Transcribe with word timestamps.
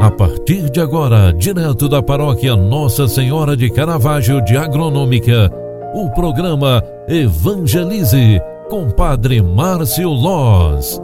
A 0.00 0.10
partir 0.10 0.70
de 0.70 0.80
agora, 0.80 1.30
direto 1.30 1.86
da 1.86 2.02
paróquia 2.02 2.56
Nossa 2.56 3.06
Senhora 3.06 3.54
de 3.54 3.68
Caravaggio 3.68 4.42
de 4.42 4.56
Agronômica, 4.56 5.52
o 5.94 6.08
programa 6.08 6.82
Evangelize 7.06 8.40
com 8.70 8.90
Padre 8.90 9.42
Márcio 9.42 10.08
Loz. 10.08 10.98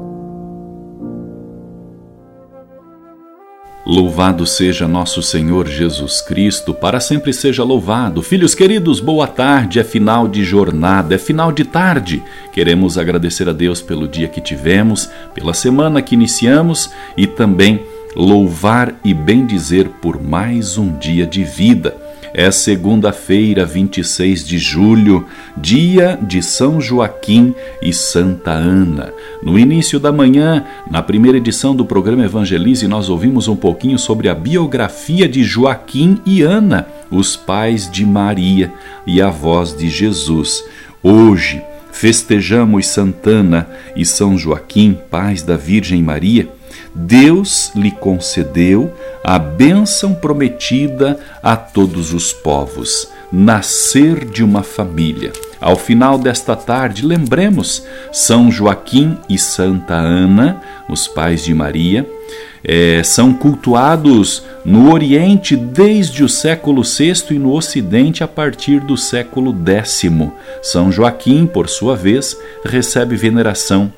Louvado 3.86 4.46
seja 4.46 4.88
nosso 4.88 5.22
Senhor 5.22 5.68
Jesus 5.68 6.22
Cristo, 6.22 6.72
para 6.72 6.98
sempre 6.98 7.34
seja 7.34 7.62
louvado. 7.62 8.22
Filhos 8.22 8.54
queridos, 8.54 8.98
boa 8.98 9.26
tarde, 9.26 9.78
é 9.78 9.84
final 9.84 10.26
de 10.26 10.42
jornada, 10.42 11.14
é 11.14 11.18
final 11.18 11.52
de 11.52 11.64
tarde. 11.64 12.22
Queremos 12.50 12.96
agradecer 12.96 13.46
a 13.46 13.52
Deus 13.52 13.82
pelo 13.82 14.08
dia 14.08 14.26
que 14.26 14.40
tivemos, 14.40 15.10
pela 15.34 15.52
semana 15.52 16.00
que 16.00 16.14
iniciamos 16.14 16.90
e 17.14 17.26
também 17.26 17.84
louvar 18.16 18.98
e 19.04 19.12
bendizer 19.12 19.90
por 20.00 20.20
mais 20.20 20.78
um 20.78 20.96
dia 20.96 21.26
de 21.26 21.44
vida. 21.44 21.94
É 22.32 22.50
segunda-feira, 22.50 23.64
26 23.64 24.44
de 24.44 24.58
julho, 24.58 25.26
dia 25.56 26.18
de 26.20 26.42
São 26.42 26.80
Joaquim 26.80 27.54
e 27.80 27.92
Santa 27.92 28.50
Ana. 28.50 29.12
No 29.42 29.58
início 29.58 29.98
da 30.00 30.12
manhã, 30.12 30.64
na 30.90 31.02
primeira 31.02 31.38
edição 31.38 31.74
do 31.74 31.84
programa 31.84 32.24
Evangelize, 32.24 32.88
nós 32.88 33.08
ouvimos 33.08 33.48
um 33.48 33.56
pouquinho 33.56 33.98
sobre 33.98 34.28
a 34.28 34.34
biografia 34.34 35.28
de 35.28 35.44
Joaquim 35.44 36.20
e 36.26 36.42
Ana, 36.42 36.86
os 37.10 37.36
pais 37.36 37.90
de 37.90 38.04
Maria 38.04 38.72
e 39.06 39.22
avós 39.22 39.74
de 39.74 39.88
Jesus. 39.88 40.62
Hoje, 41.02 41.62
festejamos 41.90 42.86
Santana 42.86 43.66
e 43.94 44.04
São 44.04 44.36
Joaquim, 44.36 44.98
pais 45.10 45.42
da 45.42 45.56
Virgem 45.56 46.02
Maria 46.02 46.48
Deus 46.94 47.72
lhe 47.74 47.90
concedeu 47.90 48.92
a 49.22 49.38
bênção 49.38 50.14
prometida 50.14 51.18
a 51.42 51.56
todos 51.56 52.14
os 52.14 52.32
povos, 52.32 53.08
nascer 53.32 54.24
de 54.24 54.42
uma 54.42 54.62
família. 54.62 55.32
Ao 55.60 55.76
final 55.76 56.18
desta 56.18 56.54
tarde, 56.54 57.04
lembremos 57.04 57.84
São 58.12 58.50
Joaquim 58.50 59.18
e 59.28 59.38
Santa 59.38 59.94
Ana, 59.94 60.60
os 60.88 61.08
pais 61.08 61.44
de 61.44 61.54
Maria, 61.54 62.06
é, 62.68 63.02
são 63.04 63.32
cultuados 63.32 64.42
no 64.64 64.92
Oriente 64.92 65.56
desde 65.56 66.24
o 66.24 66.28
século 66.28 66.82
VI 66.82 67.12
e 67.30 67.34
no 67.34 67.52
Ocidente 67.52 68.24
a 68.24 68.28
partir 68.28 68.80
do 68.80 68.96
século 68.96 69.54
X. 69.64 70.10
São 70.62 70.90
Joaquim, 70.90 71.46
por 71.46 71.68
sua 71.68 71.94
vez, 71.94 72.36
recebe 72.64 73.14
veneração 73.14 73.92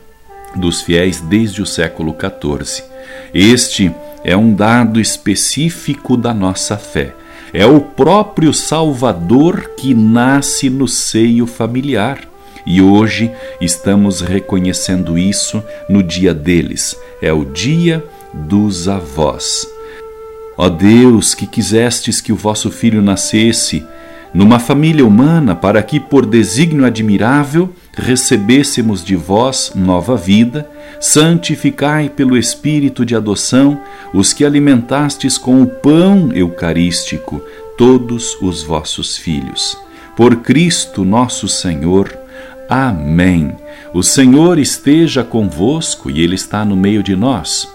dos 0.56 0.80
fiéis 0.80 1.20
desde 1.20 1.62
o 1.62 1.66
século 1.66 2.14
XIV. 2.14 2.84
Este 3.32 3.92
é 4.24 4.36
um 4.36 4.52
dado 4.52 5.00
específico 5.00 6.16
da 6.16 6.34
nossa 6.34 6.76
fé. 6.76 7.14
É 7.52 7.64
o 7.64 7.80
próprio 7.80 8.52
Salvador 8.52 9.70
que 9.76 9.94
nasce 9.94 10.68
no 10.68 10.86
seio 10.86 11.46
familiar. 11.46 12.20
E 12.66 12.82
hoje 12.82 13.30
estamos 13.60 14.20
reconhecendo 14.20 15.16
isso 15.16 15.62
no 15.88 16.02
dia 16.02 16.34
deles. 16.34 16.96
É 17.22 17.32
o 17.32 17.44
dia 17.44 18.04
dos 18.34 18.88
avós. 18.88 19.66
Ó 20.56 20.68
Deus, 20.68 21.34
que 21.34 21.46
quisestes 21.46 22.20
que 22.20 22.32
o 22.32 22.36
vosso 22.36 22.70
filho 22.70 23.00
nascesse 23.00 23.86
numa 24.32 24.58
família 24.58 25.06
humana, 25.06 25.54
para 25.54 25.82
que, 25.82 25.98
por 25.98 26.26
desígnio 26.26 26.84
admirável, 26.84 27.72
recebêssemos 27.96 29.04
de 29.04 29.16
vós 29.16 29.72
nova 29.74 30.16
vida, 30.16 30.68
santificai 31.00 32.08
pelo 32.08 32.36
Espírito 32.36 33.04
de 33.04 33.14
adoção 33.14 33.80
os 34.12 34.32
que 34.32 34.44
alimentastes 34.44 35.38
com 35.38 35.62
o 35.62 35.66
pão 35.66 36.30
eucarístico 36.32 37.42
todos 37.76 38.36
os 38.42 38.62
vossos 38.62 39.16
filhos. 39.16 39.76
Por 40.16 40.36
Cristo 40.36 41.04
nosso 41.04 41.48
Senhor. 41.48 42.16
Amém. 42.68 43.52
O 43.94 44.02
Senhor 44.02 44.58
esteja 44.58 45.24
convosco 45.24 46.10
e 46.10 46.20
Ele 46.20 46.34
está 46.34 46.64
no 46.64 46.76
meio 46.76 47.02
de 47.02 47.16
nós. 47.16 47.68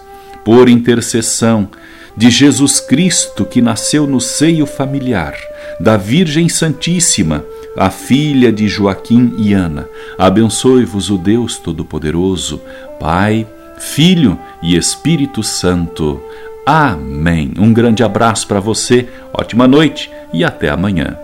Por 0.44 0.68
intercessão 0.68 1.68
de 2.16 2.30
Jesus 2.30 2.80
Cristo, 2.80 3.44
que 3.44 3.60
nasceu 3.60 4.06
no 4.06 4.20
seio 4.20 4.66
familiar, 4.66 5.34
da 5.80 5.96
Virgem 5.96 6.48
Santíssima, 6.48 7.44
a 7.76 7.90
filha 7.90 8.52
de 8.52 8.68
Joaquim 8.68 9.34
e 9.38 9.52
Ana. 9.52 9.88
Abençoe-vos 10.16 11.10
o 11.10 11.18
Deus 11.18 11.58
Todo-Poderoso, 11.58 12.60
Pai, 13.00 13.46
Filho 13.78 14.38
e 14.62 14.76
Espírito 14.76 15.42
Santo. 15.42 16.20
Amém. 16.64 17.52
Um 17.58 17.72
grande 17.72 18.02
abraço 18.02 18.46
para 18.46 18.60
você, 18.60 19.08
ótima 19.32 19.66
noite 19.66 20.10
e 20.32 20.44
até 20.44 20.70
amanhã. 20.70 21.23